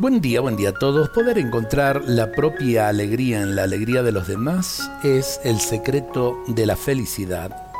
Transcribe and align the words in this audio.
Buen 0.00 0.20
día, 0.20 0.40
buen 0.40 0.54
día 0.54 0.68
a 0.68 0.74
todos. 0.74 1.08
Poder 1.08 1.38
encontrar 1.38 2.04
la 2.06 2.30
propia 2.30 2.86
alegría 2.86 3.42
en 3.42 3.56
la 3.56 3.64
alegría 3.64 4.04
de 4.04 4.12
los 4.12 4.28
demás 4.28 4.88
es 5.02 5.40
el 5.42 5.58
secreto 5.58 6.38
de 6.46 6.66
la 6.66 6.76
felicidad. 6.76 7.72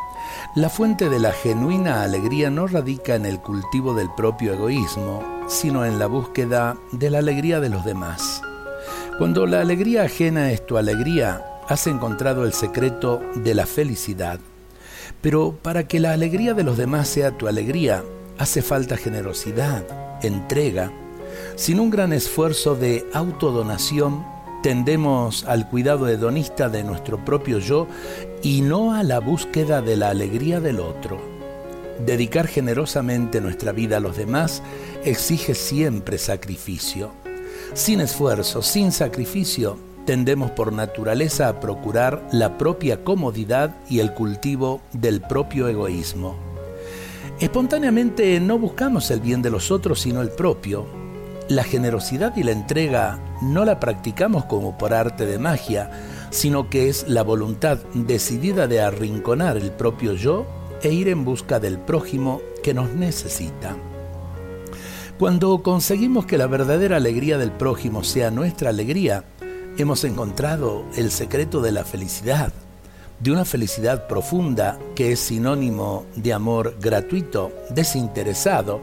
La 0.57 0.69
fuente 0.69 1.09
de 1.11 1.21
la 1.21 1.31
genuina 1.31 2.03
alegría 2.03 2.51
no 2.51 2.67
radica 2.67 3.15
en 3.15 3.25
el 3.25 3.39
cultivo 3.39 3.95
del 3.95 4.09
propio 4.17 4.55
egoísmo, 4.55 5.23
sino 5.47 5.85
en 5.85 6.01
la 6.01 6.09
búsqueda 6.09 6.77
de 6.91 7.09
la 7.09 7.19
alegría 7.19 7.61
de 7.61 7.69
los 7.69 7.85
demás. 7.85 8.43
Cuando 9.19 9.47
la 9.47 9.61
alegría 9.61 10.03
ajena 10.03 10.51
es 10.51 10.67
tu 10.67 10.77
alegría, 10.77 11.45
has 11.69 11.87
encontrado 11.87 12.45
el 12.45 12.53
secreto 12.53 13.23
de 13.37 13.55
la 13.55 13.65
felicidad. 13.65 14.41
Pero 15.21 15.57
para 15.63 15.87
que 15.87 16.01
la 16.01 16.15
alegría 16.15 16.55
de 16.55 16.65
los 16.65 16.79
demás 16.79 17.07
sea 17.07 17.39
tu 17.39 17.47
alegría, 17.47 18.03
hace 18.39 18.61
falta 18.61 18.97
generosidad, 18.97 19.85
entrega, 20.25 20.91
sin 21.57 21.81
un 21.81 21.91
gran 21.91 22.13
esfuerzo 22.13 22.75
de 22.75 23.07
autodonación, 23.13 24.25
tendemos 24.63 25.45
al 25.45 25.69
cuidado 25.69 26.09
hedonista 26.09 26.69
de 26.69 26.85
nuestro 26.85 27.25
propio 27.25 27.59
yo 27.59 27.87
y 28.43 28.61
no 28.61 28.95
a 28.95 29.03
la 29.03 29.21
búsqueda 29.21 29.83
de 29.83 29.97
la 29.97 30.11
alegría 30.11 30.61
del 30.61 30.81
otro. 30.81 31.21
Dedicar 32.05 32.47
generosamente 32.47 33.41
nuestra 33.41 33.73
vida 33.73 33.97
a 33.97 34.01
los 34.01 34.17
demás 34.17 34.63
exige 35.05 35.55
siempre 35.55 36.19
sacrificio. 36.19 37.11
Sin 37.75 38.01
esfuerzo, 38.01 38.63
sin 38.63 38.93
sacrificio, 38.93 39.79
tendemos 40.05 40.51
por 40.53 40.73
naturaleza 40.73 41.49
a 41.49 41.61
procurar 41.61 42.27
la 42.33 42.57
propia 42.57 43.05
comodidad 43.05 43.77
y 43.91 43.99
el 43.99 44.15
cultivo 44.15 44.81
del 44.93 45.21
propio 45.21 45.69
egoísmo. 45.69 46.37
Espontáneamente 47.41 48.41
no 48.41 48.59
buscamos 48.59 49.11
el 49.11 49.21
bien 49.21 49.43
de 49.43 49.51
los 49.51 49.71
otros 49.71 50.01
sino 50.01 50.23
el 50.23 50.31
propio, 50.31 50.87
la 51.49 51.65
generosidad 51.65 52.37
y 52.37 52.43
la 52.43 52.53
entrega 52.53 53.19
no 53.41 53.65
la 53.65 53.81
practicamos 53.81 54.45
como 54.45 54.77
por 54.77 54.93
arte 54.93 55.25
de 55.27 55.39
magia, 55.39 55.91
sino 56.31 56.69
que 56.69 56.89
es 56.89 57.09
la 57.09 57.23
voluntad 57.23 57.79
decidida 57.95 58.67
de 58.67 58.83
arrinconar 58.83 59.57
el 59.57 59.73
propio 59.73 60.13
yo 60.13 60.47
e 60.83 60.93
ir 60.93 61.09
en 61.09 61.25
busca 61.25 61.59
del 61.59 61.79
prójimo 61.79 62.41
que 62.63 62.75
nos 62.75 62.91
necesita. 62.91 63.77
Cuando 65.19 65.63
conseguimos 65.63 66.27
que 66.27 66.39
la 66.39 66.47
verdadera 66.47 66.97
alegría 66.97 67.39
del 67.39 67.51
prójimo 67.51 68.05
sea 68.05 68.31
nuestra 68.31 68.71
alegría, 68.71 69.25
hemos 69.77 70.05
encontrado 70.05 70.85
el 70.97 71.11
secreto 71.11 71.61
de 71.61 71.73
la 71.73 71.85
felicidad, 71.85 72.53
de 73.21 73.33
una 73.33 73.45
felicidad 73.45 74.07
profunda 74.07 74.79
que 74.95 75.13
es 75.13 75.19
sinónimo 75.19 76.07
de 76.15 76.33
amor 76.33 76.77
gratuito, 76.81 77.53
desinteresado, 77.71 78.81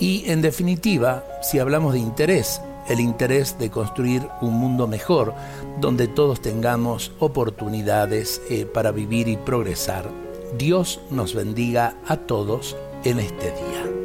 y 0.00 0.24
en 0.30 0.42
definitiva, 0.42 1.24
si 1.42 1.58
hablamos 1.58 1.92
de 1.92 2.00
interés, 2.00 2.60
el 2.88 3.00
interés 3.00 3.58
de 3.58 3.70
construir 3.70 4.26
un 4.40 4.54
mundo 4.54 4.86
mejor, 4.86 5.34
donde 5.80 6.08
todos 6.08 6.40
tengamos 6.40 7.12
oportunidades 7.18 8.40
eh, 8.50 8.66
para 8.66 8.92
vivir 8.92 9.28
y 9.28 9.36
progresar. 9.36 10.08
Dios 10.56 11.00
nos 11.10 11.34
bendiga 11.34 11.94
a 12.06 12.16
todos 12.16 12.76
en 13.04 13.20
este 13.20 13.46
día. 13.46 13.97